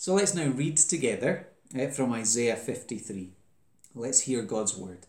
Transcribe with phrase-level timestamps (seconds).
[0.00, 3.32] So let's now read together uh, from Isaiah 53.
[3.96, 5.06] Let's hear God's word.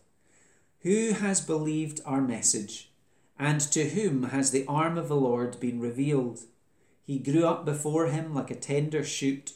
[0.80, 2.90] Who has believed our message,
[3.38, 6.40] and to whom has the arm of the Lord been revealed?
[7.04, 9.52] He grew up before him like a tender shoot,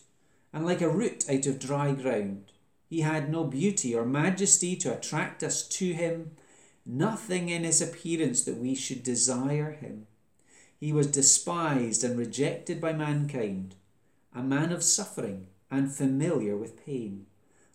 [0.52, 2.52] and like a root out of dry ground.
[2.88, 6.36] He had no beauty or majesty to attract us to him,
[6.86, 10.06] nothing in his appearance that we should desire him.
[10.78, 13.74] He was despised and rejected by mankind
[14.34, 17.26] a man of suffering and familiar with pain.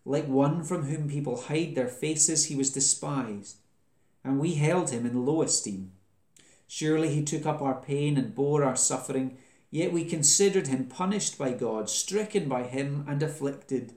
[0.06, 3.58] Like one from whom people hide their faces, he was despised,
[4.24, 5.92] and we held him in low esteem.
[6.68, 9.38] Surely he took up our pain and bore our suffering,
[9.72, 13.94] yet we considered him punished by God, stricken by him, and afflicted.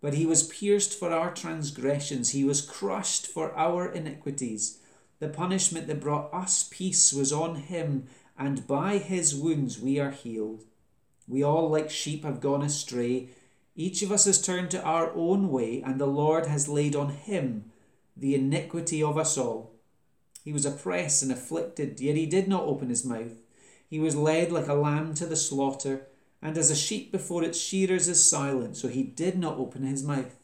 [0.00, 4.78] But he was pierced for our transgressions, he was crushed for our iniquities.
[5.18, 8.06] The punishment that brought us peace was on him,
[8.38, 10.64] and by his wounds we are healed.
[11.28, 13.28] We all, like sheep, have gone astray.
[13.76, 17.10] Each of us has turned to our own way, and the Lord has laid on
[17.10, 17.70] him
[18.16, 19.74] the iniquity of us all.
[20.42, 23.42] He was oppressed and afflicted, yet he did not open his mouth.
[23.88, 26.06] He was led like a lamb to the slaughter,
[26.40, 30.02] and as a sheep before its shearers is silent, so he did not open his
[30.02, 30.34] mouth.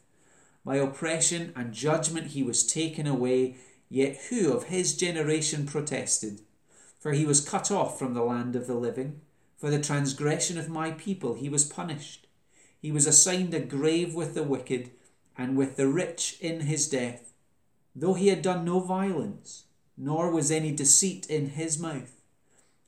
[0.63, 3.57] By oppression and judgment he was taken away,
[3.89, 6.41] yet who of his generation protested?
[6.99, 9.21] For he was cut off from the land of the living.
[9.57, 12.27] For the transgression of my people he was punished.
[12.79, 14.91] He was assigned a grave with the wicked
[15.37, 17.33] and with the rich in his death,
[17.95, 19.63] though he had done no violence,
[19.97, 22.21] nor was any deceit in his mouth.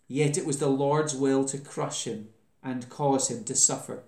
[0.08, 2.30] Yet it was the Lord's will to crush him
[2.64, 4.04] and cause him to suffer.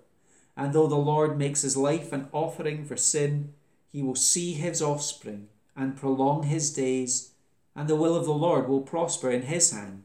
[0.56, 3.54] And though the Lord makes his life an offering for sin,
[3.88, 7.32] he will see his offspring and prolong his days,
[7.74, 10.04] and the will of the Lord will prosper in his hand.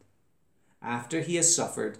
[0.82, 2.00] After he has suffered,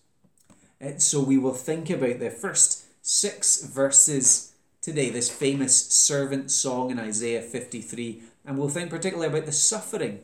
[0.97, 6.99] So we will think about the first six verses today, this famous servant song in
[6.99, 10.21] Isaiah 53, and we'll think particularly about the suffering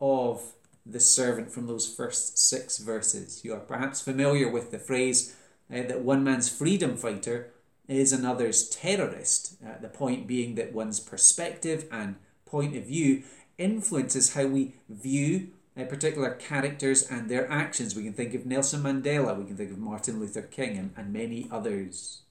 [0.00, 0.42] of
[0.84, 3.44] the servant from those first six verses.
[3.44, 5.36] You are perhaps familiar with the phrase
[5.72, 7.50] uh, that one man's freedom fighter
[7.86, 13.22] is another's terrorist, uh, the point being that one's perspective and point of view
[13.58, 17.96] influences how we view uh, particular characters and their actions.
[17.96, 21.12] We can think of Nelson Mandela, we can think of Martin Luther King, and, and
[21.12, 22.22] many others.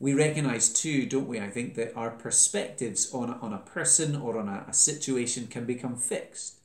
[0.00, 1.40] We recognize too, don't we?
[1.40, 5.48] I think that our perspectives on a, on a person or on a, a situation
[5.48, 6.60] can become fixed,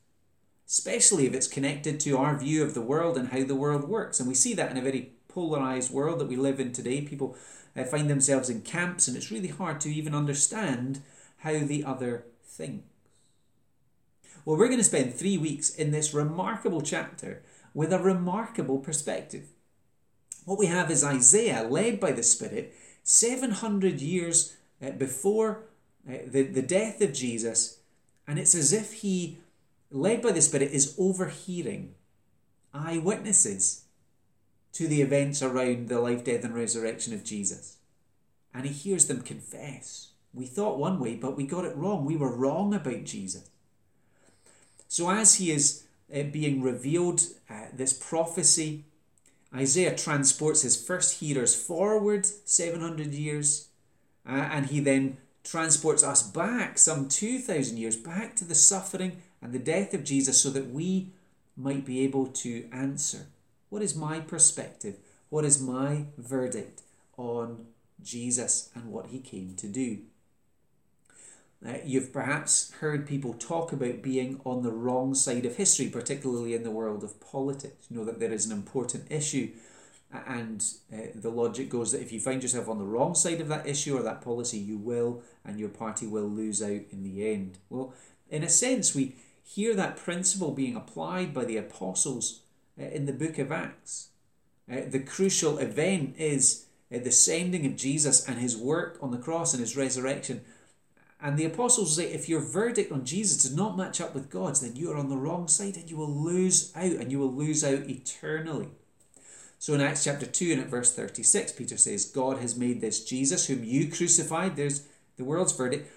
[0.68, 4.20] especially if it's connected to our view of the world and how the world works.
[4.20, 7.02] And we see that in a very polarized world that we live in today.
[7.02, 7.36] People
[7.76, 11.02] uh, find themselves in camps, and it's really hard to even understand
[11.38, 12.86] how the other thinks.
[14.46, 17.44] Well, we're going to spend three weeks in this remarkable chapter
[17.74, 19.48] with a remarkable perspective.
[20.46, 25.66] What we have is Isaiah, led by the Spirit, 700 years uh, before
[26.08, 27.80] uh, the, the death of Jesus,
[28.28, 29.38] and it's as if he,
[29.90, 31.96] led by the Spirit, is overhearing
[32.74, 33.86] eyewitnesses
[34.74, 37.78] to the events around the life, death, and resurrection of Jesus.
[38.54, 40.10] And he hears them confess.
[40.34, 42.04] We thought one way, but we got it wrong.
[42.04, 43.50] We were wrong about Jesus.
[44.94, 48.86] So, as he is uh, being revealed, uh, this prophecy,
[49.52, 53.70] Isaiah transports his first hearers forward 700 years,
[54.24, 59.52] uh, and he then transports us back some 2,000 years, back to the suffering and
[59.52, 61.08] the death of Jesus, so that we
[61.58, 63.25] might be able to answer
[63.70, 64.98] what is my perspective?
[65.30, 66.84] What is my verdict
[67.18, 67.66] on
[68.04, 70.01] Jesus and what he came to do?
[71.65, 76.54] Uh, you've perhaps heard people talk about being on the wrong side of history, particularly
[76.54, 77.86] in the world of politics.
[77.89, 79.50] You know that there is an important issue,
[80.12, 80.63] and
[80.94, 83.65] uh, the logic goes that if you find yourself on the wrong side of that
[83.65, 87.60] issue or that policy, you will, and your party will lose out in the end.
[87.69, 87.94] Well,
[88.30, 92.42] in a sense, we hear that principle being applied by the apostles
[92.80, 94.09] uh, in the book of Acts.
[94.71, 99.18] Uh, the crucial event is uh, the sending of Jesus and his work on the
[99.18, 100.42] cross and his resurrection
[101.24, 104.60] and the apostles say if your verdict on Jesus does not match up with God's,
[104.60, 107.31] then you are on the wrong side and you will lose out and you will
[107.31, 108.68] lose out eternally.
[109.58, 113.06] So in Acts chapter 2 and at verse 36, Peter says, God has made this
[113.06, 114.86] Jesus, whom you crucified, there's
[115.16, 115.90] the world's verdict.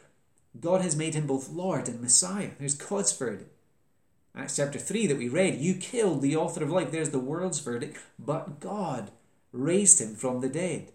[0.61, 2.51] God has made him both Lord and Messiah.
[2.61, 3.51] There's God's verdict.
[4.37, 6.93] Acts chapter 3 that we read, you killed the author of life.
[6.93, 7.99] There's the world's verdict.
[8.17, 9.11] But God
[9.51, 10.93] raised him from the dead.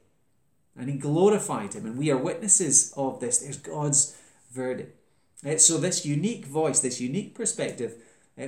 [0.77, 1.85] And he glorified him.
[1.85, 3.39] And we are witnesses of this.
[3.39, 4.15] There's God's
[4.51, 4.97] verdict.
[5.45, 7.95] Uh, so, this unique voice, this unique perspective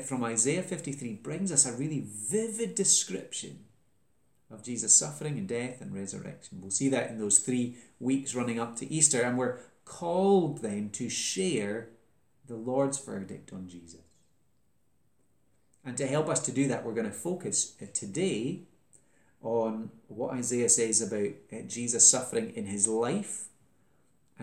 [0.06, 3.66] from Isaiah 53 brings us a really vivid description
[4.52, 6.60] of Jesus' suffering and death and resurrection.
[6.62, 9.22] We'll see that in those three weeks running up to Easter.
[9.22, 11.90] And we're called then to share
[12.48, 14.02] the Lord's verdict on Jesus.
[15.86, 18.62] And to help us to do that, we're going to focus uh, today
[19.42, 23.50] on what Isaiah says about uh, Jesus suffering in his life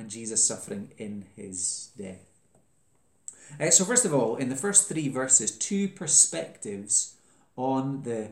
[0.01, 2.27] and Jesus suffering in his death.
[3.61, 7.17] Uh, so, first of all, in the first three verses, two perspectives
[7.57, 8.31] on the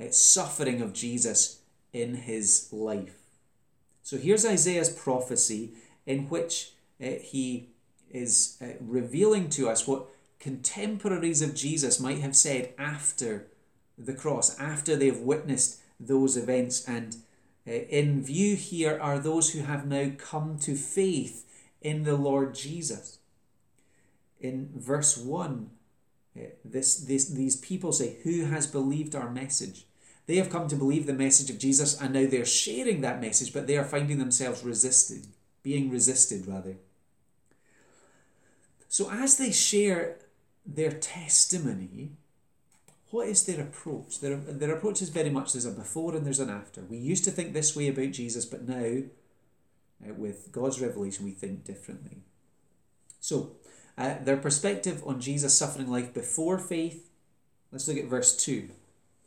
[0.00, 1.60] uh, suffering of Jesus
[1.92, 3.16] in his life.
[4.02, 5.72] So, here's Isaiah's prophecy
[6.06, 6.72] in which
[7.02, 7.70] uh, he
[8.10, 10.06] is uh, revealing to us what
[10.38, 13.48] contemporaries of Jesus might have said after
[13.96, 16.84] the cross, after they've witnessed those events.
[16.86, 17.16] And
[17.68, 21.44] in view here are those who have now come to faith
[21.82, 23.18] in the Lord Jesus.
[24.40, 25.70] In verse 1,
[26.36, 29.84] uh, this, this, these people say, Who has believed our message?
[30.26, 33.52] They have come to believe the message of Jesus and now they're sharing that message,
[33.52, 35.26] but they are finding themselves resisted,
[35.62, 36.76] being resisted rather.
[38.88, 40.18] So as they share
[40.66, 42.12] their testimony,
[43.10, 44.20] what is their approach?
[44.20, 46.82] Their, their approach is very much there's a before and there's an after.
[46.82, 49.02] We used to think this way about Jesus, but now,
[50.06, 52.18] uh, with God's revelation, we think differently.
[53.20, 53.52] So,
[53.96, 57.08] uh, their perspective on Jesus' suffering life before faith,
[57.72, 58.68] let's look at verse 2.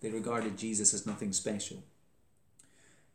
[0.01, 1.83] They regarded Jesus as nothing special.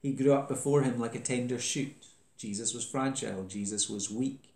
[0.03, 2.07] He grew up before him like a tender shoot.
[2.37, 4.53] Jesus was fragile, Jesus was weak.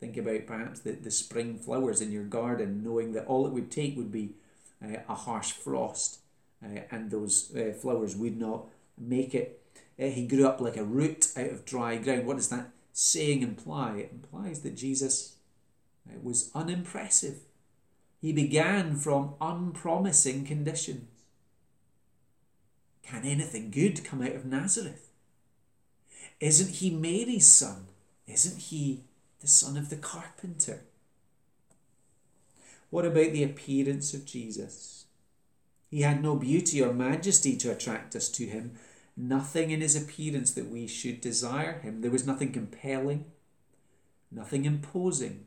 [0.00, 3.70] Think about perhaps the, the spring flowers in your garden, knowing that all it would
[3.70, 4.34] take would be
[4.80, 6.20] a harsh frost
[6.64, 8.66] uh, and those uh, flowers would not
[8.96, 9.62] make it.
[10.00, 12.26] Uh, he grew up like a root out of dry ground.
[12.26, 13.96] What does that saying imply?
[13.98, 15.36] It implies that Jesus
[16.08, 17.40] uh, was unimpressive.
[18.20, 21.08] He began from unpromising conditions.
[23.02, 25.08] Can anything good come out of Nazareth?
[26.40, 27.86] Isn't he Mary's son?
[28.26, 29.04] Isn't he
[29.40, 30.80] the son of the carpenter.
[32.90, 35.06] What about the appearance of Jesus?
[35.90, 38.72] He had no beauty or majesty to attract us to him,
[39.16, 42.00] nothing in his appearance that we should desire him.
[42.00, 43.26] There was nothing compelling,
[44.30, 45.46] nothing imposing.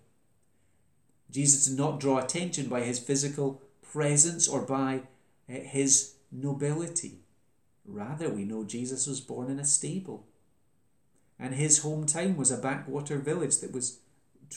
[1.30, 5.02] Jesus did not draw attention by his physical presence or by
[5.50, 7.20] uh, his nobility.
[7.86, 10.28] Rather, we know Jesus was born in a stable
[11.42, 14.00] and his hometown was a backwater village that was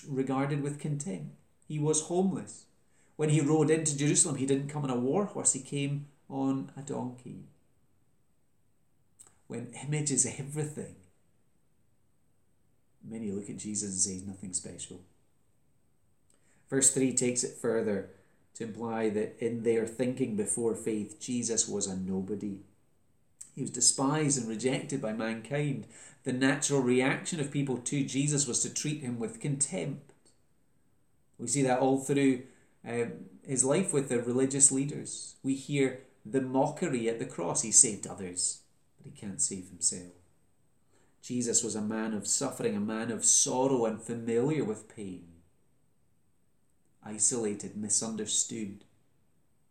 [0.06, 1.34] regarded with contempt.
[1.66, 2.66] He was homeless.
[3.16, 6.72] When he rode into Jerusalem, he didn't come on a war horse, he came on
[6.76, 7.44] a donkey.
[9.46, 10.96] When image is everything,
[13.08, 15.00] many look at Jesus and say he's nothing special.
[16.68, 18.10] Verse 3 takes it further
[18.54, 22.60] to imply that in their thinking before faith, Jesus was a nobody.
[23.54, 25.86] He was despised and rejected by mankind.
[26.24, 30.12] The natural reaction of people to Jesus was to treat him with contempt.
[31.38, 32.42] We see that all through
[32.86, 33.12] um,
[33.42, 35.36] his life with the religious leaders.
[35.42, 37.62] We hear the mockery at the cross.
[37.62, 38.60] He saved others,
[38.96, 40.12] but he can't save himself.
[41.22, 45.24] Jesus was a man of suffering, a man of sorrow, and familiar with pain.
[47.02, 48.84] Isolated, misunderstood,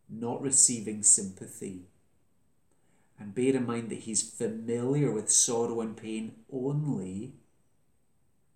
[0.10, 1.88] not receiving sympathy
[3.20, 7.34] and bear in mind that he's familiar with sorrow and pain only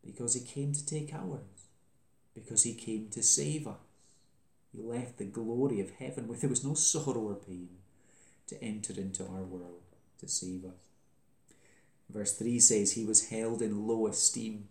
[0.06, 1.68] because he came to take ours,
[2.34, 3.76] because he came to save us.
[4.72, 7.70] He left the glory of heaven where there was no sorrow or pain
[8.48, 9.82] to enter into our world
[10.20, 10.88] to save us.
[12.10, 14.70] Verse 3 says, He was held in low esteem,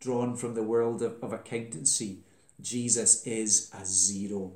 [0.00, 2.20] drawn from the world of, of accountancy.
[2.60, 4.52] Jesus is a zero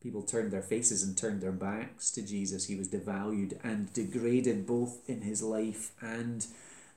[0.00, 2.66] People turned their faces and turned their backs to Jesus.
[2.66, 6.46] He was devalued and degraded both in his life and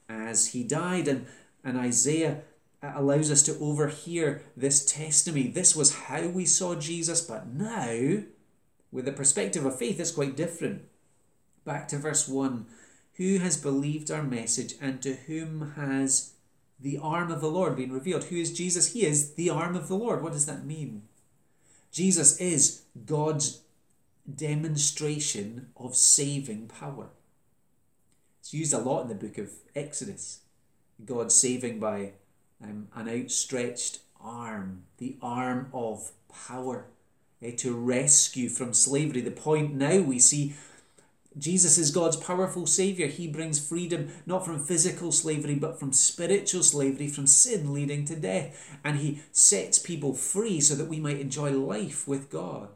[0.07, 1.07] as he died.
[1.07, 1.25] And,
[1.63, 2.41] and Isaiah
[2.81, 5.47] allows us to overhear this testimony.
[5.47, 8.23] This was how we saw Jesus, but now,
[8.91, 10.83] with the perspective of faith, it's quite different.
[11.63, 12.65] Back to verse 1
[13.15, 16.33] Who has believed our message, and to whom has
[16.79, 18.25] the arm of the Lord been revealed?
[18.25, 18.93] Who is Jesus?
[18.93, 20.23] He is the arm of the Lord.
[20.23, 21.03] What does that mean?
[21.91, 23.61] Jesus is God's
[24.33, 27.09] demonstration of saving power.
[28.39, 30.39] It's used a lot in the book of Exodus.
[31.05, 32.13] God saving by
[32.63, 36.11] um, an outstretched arm, the arm of
[36.47, 36.85] power,
[37.41, 39.21] eh, to rescue from slavery.
[39.21, 40.55] The point now we see
[41.37, 43.07] Jesus is God's powerful Saviour.
[43.07, 48.17] He brings freedom not from physical slavery, but from spiritual slavery, from sin leading to
[48.17, 48.77] death.
[48.83, 52.69] And He sets people free so that we might enjoy life with God.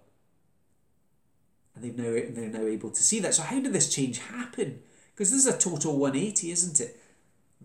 [1.75, 3.33] And they've now, they're now able to see that.
[3.33, 4.79] So, how did this change happen?
[5.13, 6.97] Because this is a total 180, isn't it?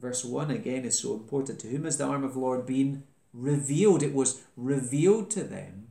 [0.00, 1.61] Verse 1 again is so important.
[1.61, 3.04] To whom has the arm of the Lord been
[3.35, 4.02] revealed?
[4.02, 5.88] It was revealed to them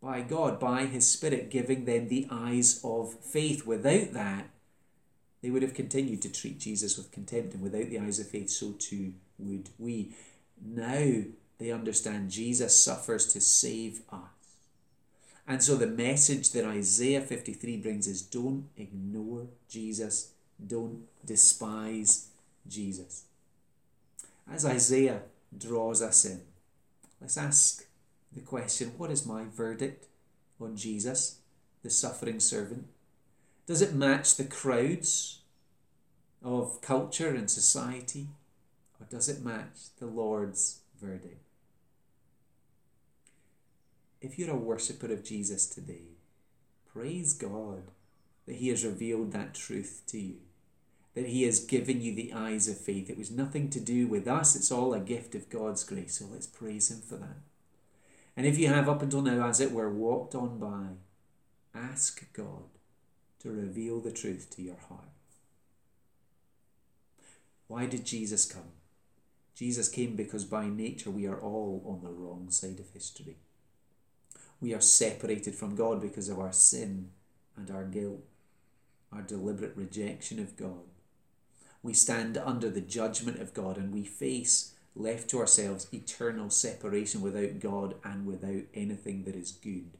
[0.00, 3.66] by God, by His Spirit, giving them the eyes of faith.
[3.66, 4.50] Without that,
[5.42, 8.50] they would have continued to treat Jesus with contempt, and without the eyes of faith,
[8.50, 10.14] so too would we.
[10.64, 11.22] Now
[11.58, 14.20] they understand Jesus suffers to save us.
[15.48, 20.32] And so the message that Isaiah 53 brings is don't ignore Jesus,
[20.64, 22.28] don't despise
[22.68, 23.24] Jesus.
[24.50, 25.22] As Isaiah
[25.56, 26.42] draws us in,
[27.20, 27.84] let's ask
[28.32, 30.06] the question what is my verdict
[30.60, 31.38] on Jesus,
[31.82, 32.86] the suffering servant?
[33.66, 35.40] Does it match the crowds
[36.42, 38.28] of culture and society,
[39.00, 41.42] or does it match the Lord's verdict?
[44.20, 46.16] If you're a worshipper of Jesus today,
[46.92, 47.90] praise God
[48.46, 50.36] that He has revealed that truth to you,
[51.16, 53.08] that He has given you the eyes of faith.
[53.08, 56.18] It was nothing to do with us, it's all a gift of God's grace.
[56.18, 57.38] So let's praise Him for that.
[58.36, 60.98] And if you have up until now, as it were, walked on by,
[61.74, 62.64] ask God
[63.40, 65.08] to reveal the truth to your heart.
[67.66, 68.72] Why did Jesus come?
[69.54, 73.36] Jesus came because by nature we are all on the wrong side of history.
[74.60, 77.08] We are separated from God because of our sin
[77.56, 78.20] and our guilt,
[79.10, 80.84] our deliberate rejection of God.
[81.86, 87.20] We stand under the judgment of God and we face left to ourselves, eternal separation
[87.20, 89.92] without God and without anything that is good.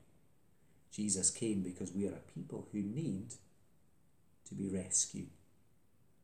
[0.90, 3.34] Jesus came because we are a people who need
[4.48, 5.28] to be rescued.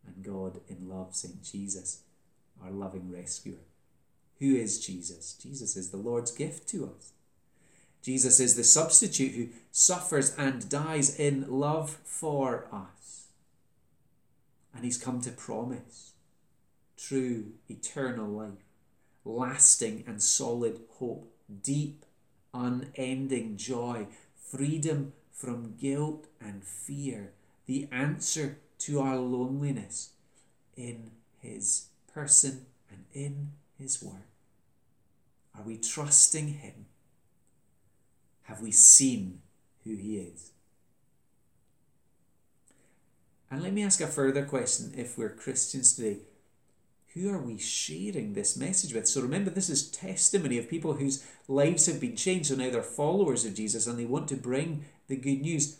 [0.04, 2.00] And God, in love, sent Jesus,
[2.60, 3.62] our loving rescuer.
[4.40, 5.34] Who is Jesus?
[5.40, 7.12] Jesus is the Lord's gift to us.
[8.02, 13.01] Jesus is the substitute who suffers and dies in love for us.
[14.82, 16.14] And he's come to promise
[16.96, 18.64] true eternal life,
[19.24, 22.04] lasting and solid hope, deep,
[22.52, 27.30] unending joy, freedom from guilt and fear,
[27.66, 30.14] the answer to our loneliness
[30.76, 34.26] in His person and in His work.
[35.56, 36.86] Are we trusting Him?
[38.42, 39.42] Have we seen
[39.84, 40.50] who He is?
[43.52, 46.20] And let me ask a further question if we're Christians today
[47.12, 49.06] who are we sharing this message with?
[49.06, 52.46] So remember, this is testimony of people whose lives have been changed.
[52.46, 55.76] So now they're followers of Jesus and they want to bring the good news.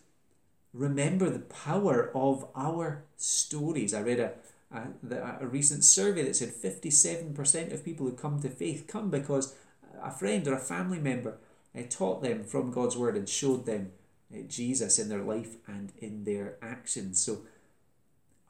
[0.75, 3.95] Remember the power of our stories.
[3.95, 4.33] I read a,
[4.71, 9.55] a, a recent survey that said 57% of people who come to faith come because
[10.02, 11.38] a friend or a family member
[11.75, 13.93] uh, taught them from God's word and showed them
[14.31, 17.19] uh, Jesus in their life and in their actions.
[17.19, 17.41] So,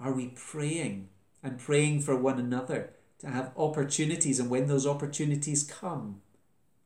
[0.02, 1.08] are we praying
[1.42, 2.90] and praying for one another
[3.20, 6.20] to have opportunities, and when those opportunities come,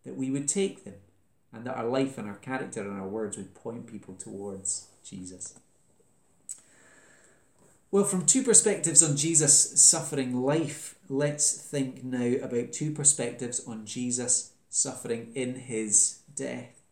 [0.05, 0.95] that we would take them,
[1.53, 5.59] and that our life and our character and our words would point people towards Jesus.
[7.91, 13.87] Well, from two perspectives on Jesus' suffering life, let's think now about two perspectives on
[13.87, 16.83] Jesus' suffering in his death.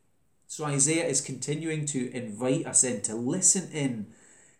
[0.47, 4.07] So Isaiah is continuing to invite us in to listen in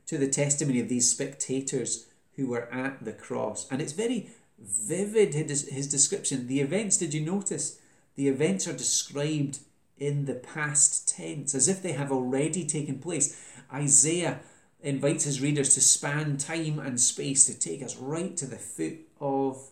[0.07, 2.07] to the testimony of these spectators
[2.37, 3.67] who were at the cross.
[3.71, 6.47] And it's very vivid, his description.
[6.47, 7.81] The events, did you notice?
[8.17, 9.59] The events are described
[9.99, 13.41] in the past tense as if they have already taken place.
[13.73, 14.41] Isaiah
[14.83, 18.99] invites his readers to span time and space to take us right to the foot
[19.21, 19.71] of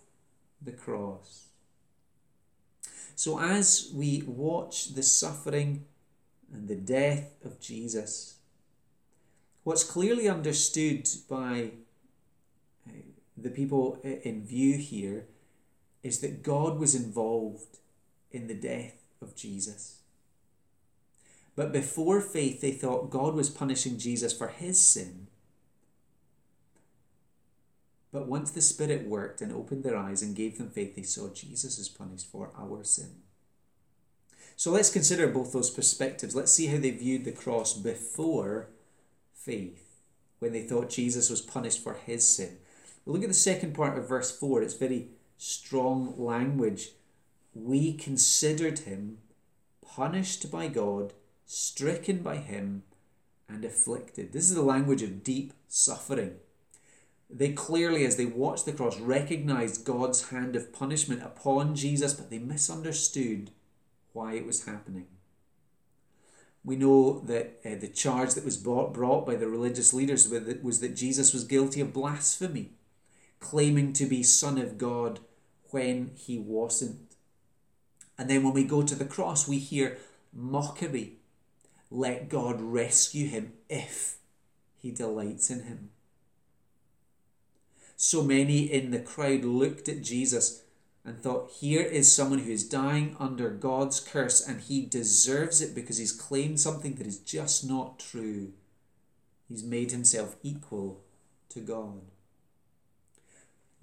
[0.61, 1.49] the cross.
[3.15, 5.85] So, as we watch the suffering
[6.53, 8.37] and the death of Jesus,
[9.65, 11.71] what's clearly understood by
[12.87, 12.93] uh,
[13.37, 15.27] the people in view here
[16.03, 17.79] is that God was involved
[18.31, 19.99] in the death of Jesus.
[21.55, 25.29] But before faith, they thought God was punishing Jesus for his sin.
[28.11, 31.29] But once the Spirit worked and opened their eyes and gave them faith, they saw
[31.29, 33.23] Jesus is punished for our sin.
[34.57, 36.35] So let's consider both those perspectives.
[36.35, 38.69] Let's see how they viewed the cross before
[39.45, 40.01] faith,
[40.39, 42.59] when they thought Jesus was punished for his sin.
[43.07, 44.63] Look at the second part of verse 4.
[44.63, 46.91] It's very strong language.
[47.55, 49.19] We considered him
[49.85, 51.13] punished by God,
[51.45, 52.85] stricken by him,
[53.49, 54.33] and afflicted.
[54.33, 56.37] This is the language of deep suffering.
[57.29, 62.31] They clearly, as they watched the cross, recognized God's hand of punishment upon Jesus, but
[62.31, 63.51] they misunderstood
[64.13, 65.07] why it was happening.
[66.65, 70.29] We know that uh, the charge that was brought, brought by the religious leaders
[70.63, 72.73] was that Jesus was guilty of blasphemy,
[73.41, 75.21] claiming to be Son of God
[75.71, 77.17] when he wasn't.
[78.17, 79.99] And then when we go to the cross, we hear
[80.33, 81.15] mockery.
[81.91, 84.19] Let God rescue him if
[84.77, 85.91] he delights in him.
[87.97, 90.62] So many in the crowd looked at Jesus
[91.05, 95.75] and thought, here is someone who is dying under God's curse and he deserves it
[95.75, 98.53] because he's claimed something that is just not true.
[99.49, 101.03] He's made himself equal
[101.51, 102.03] to God.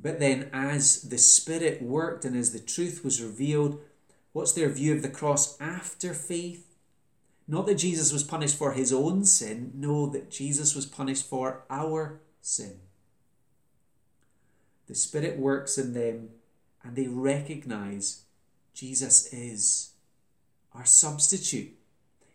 [0.01, 3.81] But then, as the Spirit worked and as the truth was revealed,
[4.31, 6.65] what's their view of the cross after faith?
[7.49, 11.63] Not that Jesus was punished for his own sin, no, that Jesus was punished for
[11.69, 12.79] our sin.
[14.87, 16.29] The Spirit works in them
[16.83, 18.23] and they recognize
[18.73, 19.91] Jesus is
[20.73, 21.71] our substitute.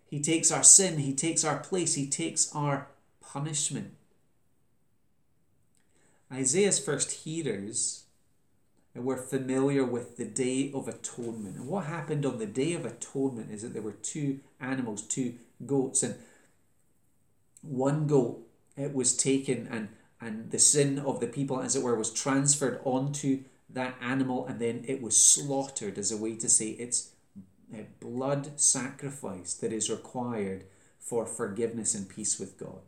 [0.07, 2.89] He takes our sin, He takes our place, He takes our
[3.21, 3.95] punishment.
[6.33, 8.05] Isaiah's first hearers
[8.95, 11.57] were familiar with the Day of Atonement.
[11.57, 15.35] And what happened on the Day of Atonement is that there were two animals, two
[15.67, 16.17] goats, and
[17.63, 18.47] one goat
[18.77, 19.89] it was taken and
[20.21, 24.61] and the sin of the people, as it were, was transferred onto that animal and
[24.61, 27.11] then it was slaughtered as a way to say it's
[27.73, 30.65] a blood sacrifice that is required
[30.99, 32.81] for forgiveness and peace with God.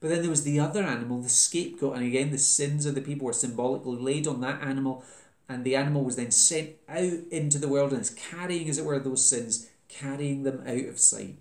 [0.00, 3.00] But then there was the other animal, the scapegoat, and again the sins of the
[3.00, 5.04] people were symbolically laid on that animal,
[5.48, 9.26] and the animal was then sent out into the wilderness, carrying, as it were, those
[9.26, 11.38] sins, carrying them out of sight.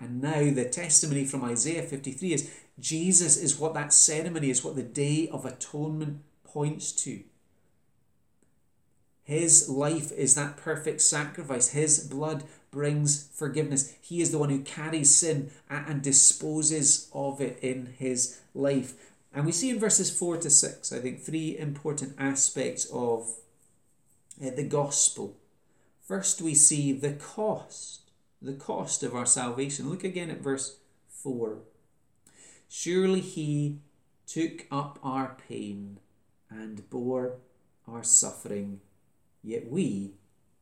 [0.00, 4.76] And now the testimony from Isaiah 53 is Jesus is what that ceremony is, what
[4.76, 6.22] the Day of Atonement
[6.56, 7.22] points to.
[9.22, 11.68] His life is that perfect sacrifice.
[11.72, 13.94] His blood brings forgiveness.
[14.00, 18.94] He is the one who carries sin and disposes of it in his life.
[19.34, 23.28] And we see in verses 4 to 6, I think, three important aspects of
[24.42, 25.36] uh, the gospel.
[26.00, 28.00] First, we see the cost,
[28.40, 29.90] the cost of our salvation.
[29.90, 30.78] Look again at verse
[31.10, 31.58] 4.
[32.66, 33.80] Surely he
[34.26, 35.98] took up our pain
[36.50, 37.36] and bore
[37.88, 38.80] our suffering,
[39.42, 40.14] yet we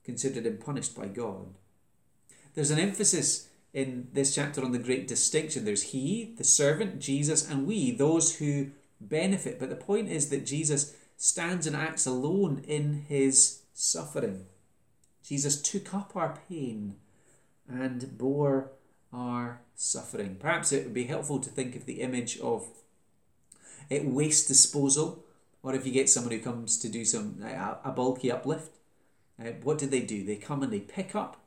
[0.04, 1.54] considered him punished by God.
[2.54, 5.64] There's an emphasis in this chapter on the great distinction.
[5.64, 8.70] There's he, the servant, Jesus, and we, those who
[9.00, 9.58] benefit.
[9.58, 14.46] But the point is that Jesus stands and acts alone in his suffering.
[15.24, 16.96] Jesus took up our pain
[17.68, 18.70] and bore
[19.12, 20.36] our suffering.
[20.38, 22.68] Perhaps it would be helpful to think of the image of
[23.90, 25.23] waste disposal
[25.64, 28.76] or if you get someone who comes to do some uh, a bulky uplift,
[29.40, 30.22] uh, what do they do?
[30.22, 31.40] They come and they pick up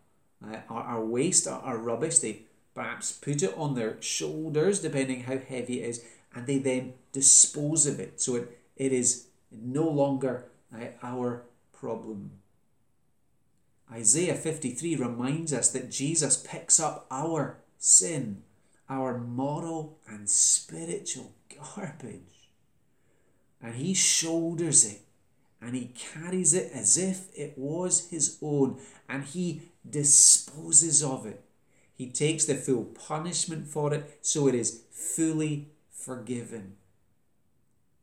[0.43, 2.17] uh, our, our waste, our, our rubbish.
[2.17, 2.41] They
[2.73, 7.85] perhaps put it on their shoulders, depending how heavy it is, and they then dispose
[7.85, 8.19] of it.
[8.19, 12.31] So it, it is no longer uh, our problem.
[13.91, 18.41] Isaiah 53 reminds us that Jesus picks up our sin,
[18.89, 22.36] our moral and spiritual garbage
[23.61, 25.01] and he shoulders it
[25.61, 31.43] and he carries it as if it was his own and he disposes of it.
[31.93, 36.75] He takes the full punishment for it so it is fully forgiven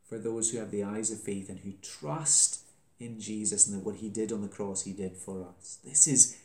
[0.04, 2.60] for those who have the eyes of faith and who trust
[2.98, 5.78] in Jesus and that what he did on the cross he did for us.
[5.84, 6.36] This is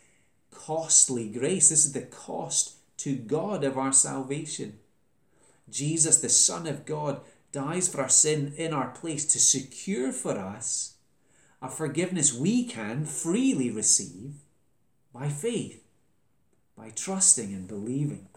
[0.51, 1.69] costly grace.
[1.69, 4.79] This is the cost to God of our salvation.
[5.69, 10.37] Jesus, the Son of God, dies for our sin in our place to secure for
[10.37, 10.95] us
[11.61, 14.35] a forgiveness we can freely receive
[15.13, 15.83] by faith,
[16.77, 18.27] by trusting and believing.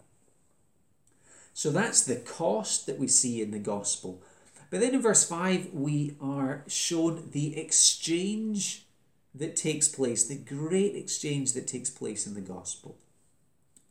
[1.53, 4.21] So that's the cost that we see in the gospel.
[4.69, 8.85] But then in verse 5, we are shown the exchange
[9.35, 12.97] that takes place, the great exchange that takes place in the gospel.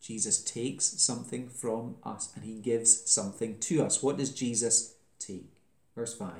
[0.01, 4.03] Jesus takes something from us and he gives something to us.
[4.03, 5.53] What does Jesus take.
[5.95, 6.31] Verse 5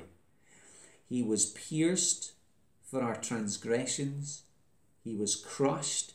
[1.07, 2.33] He was pierced
[2.83, 4.43] for our transgressions,
[5.03, 6.13] He was crushed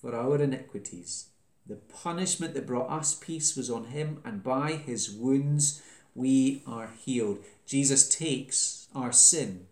[0.00, 1.28] for our iniquities.
[1.66, 5.82] The punishment that brought us peace was on him, and by his wounds
[6.14, 7.38] we are healed.
[7.66, 9.66] Jesus takes our sin.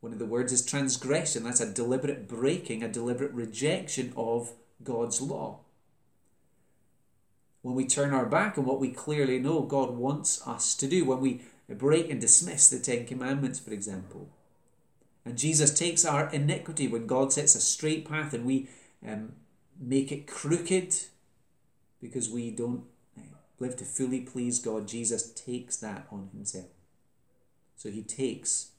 [0.00, 1.44] One of the words is transgression.
[1.44, 5.60] That's a deliberate breaking, a deliberate rejection of God's law.
[7.64, 11.06] When we turn our back on what we clearly know God wants us to do,
[11.06, 14.28] when we break and dismiss the Ten Commandments, for example.
[15.24, 18.68] And Jesus takes our iniquity when God sets a straight path and we
[19.02, 19.32] um,
[19.80, 20.94] make it crooked
[22.02, 22.84] because we don't
[23.16, 23.22] eh,
[23.58, 24.86] live to fully please God.
[24.86, 26.66] Jesus takes that on himself.
[27.76, 28.72] So he takes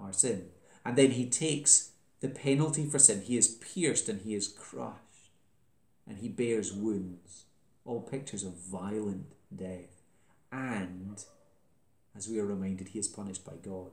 [0.00, 0.46] our sin.
[0.82, 1.90] And then he takes
[2.20, 3.20] the penalty for sin.
[3.20, 5.28] He is pierced and he is crushed.
[6.06, 7.44] And he bears wounds.
[7.88, 10.02] All pictures of violent death.
[10.52, 11.24] And,
[12.14, 13.92] as we are reminded, he is punished by God.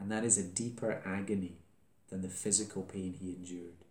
[0.00, 1.58] And that is a deeper agony
[2.10, 3.84] than the physical pain he endured.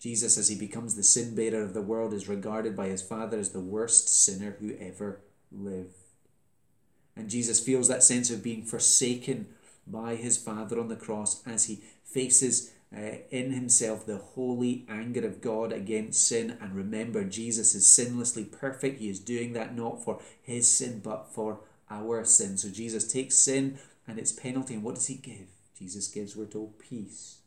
[0.00, 3.38] Jesus, as he becomes the sin bearer of the world, is regarded by his Father
[3.38, 5.20] as the worst sinner who ever
[5.52, 5.94] lived.
[7.14, 9.46] And Jesus feels that sense of being forsaken
[9.86, 15.26] by his Father on the cross as he faces uh, in himself the holy anger
[15.26, 16.56] of God against sin.
[16.60, 19.00] And remember, Jesus is sinlessly perfect.
[19.00, 22.56] He is doing that not for his sin, but for our sin.
[22.56, 24.74] So Jesus takes sin and its penalty.
[24.74, 25.48] And what does he give?
[25.78, 27.38] Jesus gives, we're told, peace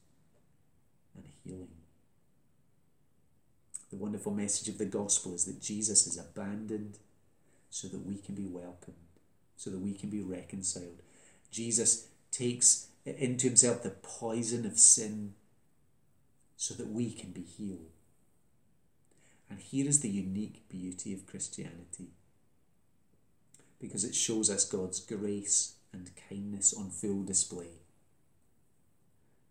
[1.16, 1.70] and healing.
[3.90, 7.00] The wonderful message of the gospel is that Jesus is abandoned
[7.72, 8.98] so that we can be welcomed,
[9.58, 11.02] so that we can be reconciled.
[11.50, 15.34] Jesus takes into himself the poison of sin
[16.58, 17.92] so that we can be healed.
[19.50, 22.10] And here is the unique beauty of Christianity
[23.80, 27.80] because it shows us God's grace and kindness on full display.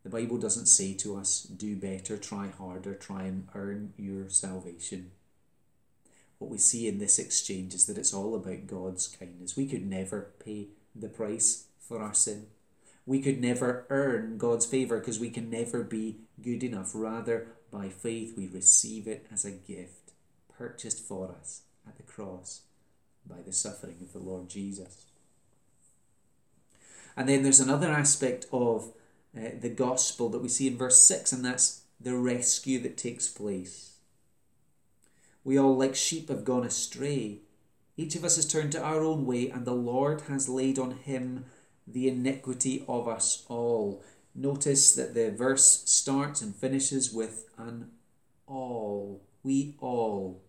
[0.05, 5.11] The Bible doesn't say to us, do better, try harder, try and earn your salvation.
[6.39, 9.57] What we see in this exchange is that it's all about God's kindness.
[9.57, 12.47] We could never pay the price for our sin.
[13.09, 16.91] We could never earn God's favour because we can never be good enough.
[16.93, 20.13] Rather, by faith, we receive it as a gift
[20.59, 22.65] purchased for us at the cross
[23.27, 25.07] by the suffering of the Lord Jesus.
[27.17, 28.93] And then there's another aspect of
[29.35, 33.27] uh, the gospel that we see in verse 6, and that's the rescue that takes
[33.27, 33.95] place.
[35.45, 37.39] We all, like sheep, have gone astray.
[37.97, 40.91] Each of us has turned to our own way, and the Lord has laid on
[40.91, 41.47] him
[41.93, 44.03] the iniquity of us all.
[44.35, 47.91] Notice that the verse starts and finishes with an
[48.47, 49.23] all.
[49.43, 50.43] We all.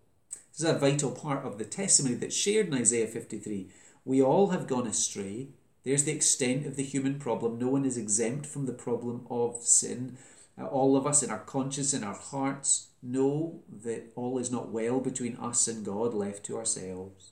[0.51, 3.69] This is a vital part of the testimony that's shared in Isaiah 53.
[4.05, 5.49] We all have gone astray.
[5.83, 7.57] There's the extent of the human problem.
[7.57, 10.17] No one is exempt from the problem of sin.
[10.59, 14.69] Uh, all of us in our conscience, in our hearts, know that all is not
[14.69, 17.31] well between us and God, left to ourselves.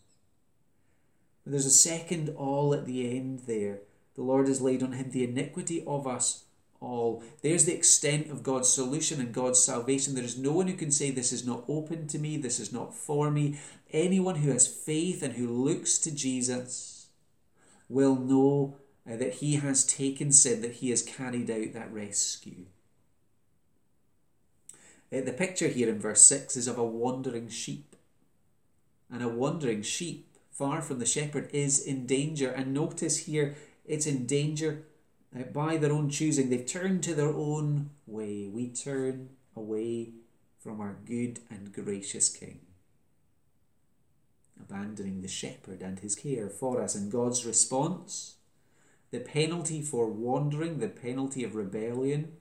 [1.44, 3.80] But there's a second all at the end there.
[4.18, 6.44] The Lord has laid on him the iniquity of us
[6.82, 7.24] all.
[7.44, 10.16] There's the extent of God's solution and God's salvation.
[10.16, 12.74] There is no one who can say, This is not open to me, this is
[12.74, 13.60] not for me.
[13.92, 17.08] Anyone who has faith and who looks to Jesus
[17.88, 18.76] will know
[19.10, 22.66] uh, that he has taken sin, that he has carried out that rescue.
[25.14, 27.96] Uh, the picture here in verse 6 is of a wandering sheep.
[29.10, 32.50] And a wandering sheep, far from the shepherd, is in danger.
[32.50, 33.56] And notice here,
[33.88, 34.84] it's in danger
[35.36, 36.50] uh, by their own choosing.
[36.50, 38.48] They've turned to their own way.
[38.48, 40.12] We turn away
[40.60, 42.60] from our good and gracious King
[44.70, 46.96] abandoning the shepherd and his care for us.
[46.96, 48.36] And God's response,
[49.12, 52.34] the penalty for wandering, the penalty of rebellion,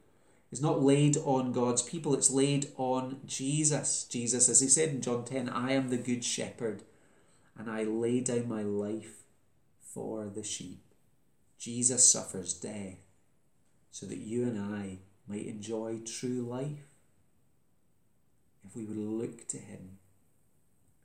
[0.50, 4.04] is not laid on God's people, it's laid on Jesus.
[4.04, 6.82] Jesus, as he said in John 10, I am the good shepherd,
[7.58, 9.24] and I lay down my life
[9.80, 10.85] for the sheep.
[11.58, 12.98] Jesus suffers death
[13.90, 16.94] so that you and I might enjoy true life.
[18.64, 19.98] If we would look to him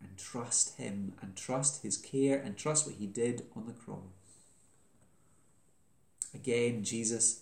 [0.02, 4.00] and trust Him and trust His care and trust what He did on the cross.
[6.34, 7.42] Again, Jesus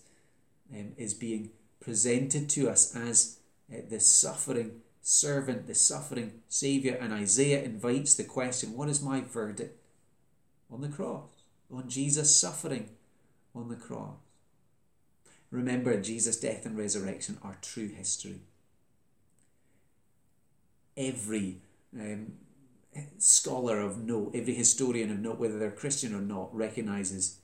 [0.72, 3.38] um, is being presented to us as
[3.72, 9.20] uh, the suffering servant, the suffering Saviour, and Isaiah invites the question what is my
[9.20, 9.78] verdict
[10.70, 11.28] on the cross?
[11.72, 12.90] On Jesus' suffering
[13.54, 14.16] on the cross.
[15.50, 18.40] Remember, Jesus' death and resurrection are true history.
[20.96, 21.58] Every
[21.98, 22.34] um,
[23.18, 27.38] scholar of note, every historian of note, whether they're Christian or not, recognizes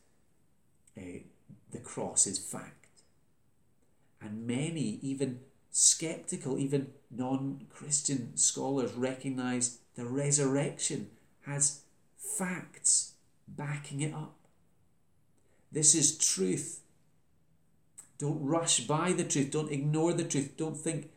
[0.96, 1.20] uh,
[1.72, 3.02] the cross is fact.
[4.20, 5.40] And many, even
[5.70, 11.10] skeptical, even non Christian scholars, recognize the resurrection
[11.44, 11.82] has
[12.16, 13.12] facts
[13.48, 14.45] backing it up.
[15.72, 16.80] This is truth.
[18.18, 19.50] Don't rush by the truth.
[19.50, 20.56] Don't ignore the truth.
[20.56, 21.10] Don't think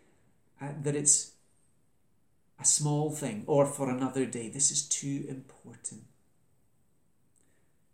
[0.62, 1.32] uh, that it's
[2.60, 4.50] a small thing or for another day.
[4.50, 6.04] This is too important.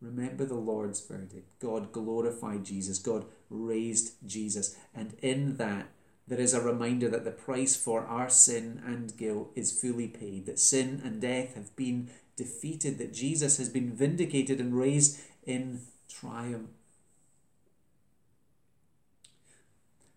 [0.02, 1.60] Remember the Lord's verdict.
[1.60, 3.00] God glorified Jesus.
[3.00, 4.76] God raised Jesus.
[4.94, 5.90] And in that,
[6.28, 10.48] there is a reminder that the price for our sin and guilt is fully paid,
[10.48, 15.82] that sin and death have been defeated, that Jesus has been vindicated and raised in
[16.08, 16.70] triumph.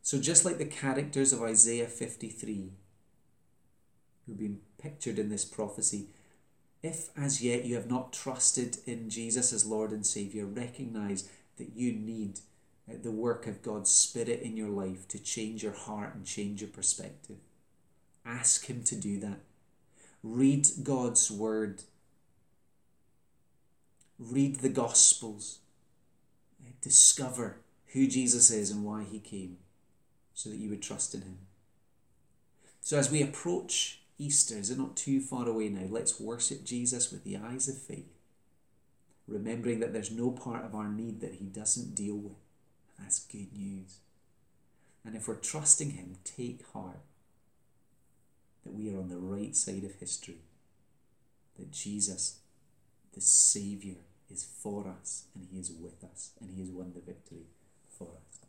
[0.03, 2.72] So, just like the characters of Isaiah 53,
[4.27, 6.07] who've been pictured in this prophecy,
[6.83, 11.72] if as yet you have not trusted in Jesus as Lord and Saviour, recognize that
[11.74, 12.40] you need
[12.88, 16.62] uh, the work of God's Spirit in your life to change your heart and change
[16.62, 17.37] your perspective.
[18.24, 19.40] Ask Him to do that.
[20.22, 21.83] Read God's Word.
[24.18, 25.59] Read the Gospels.
[26.81, 27.59] Discover
[27.92, 29.59] who Jesus is and why He came
[30.35, 31.38] so that you would trust in Him.
[32.81, 35.87] So, as we approach Easter, is it not too far away now?
[35.90, 38.14] Let's worship Jesus with the eyes of faith,
[39.27, 42.37] remembering that there's no part of our need that He doesn't deal with.
[42.99, 43.99] That's good news.
[45.05, 47.01] And if we're trusting Him, take heart
[48.64, 50.42] that we are on the right side of history,
[51.57, 52.40] that Jesus,
[53.12, 53.97] the Saviour,
[54.31, 57.47] is for us and He is with us and He has won the victory
[57.88, 58.48] for us.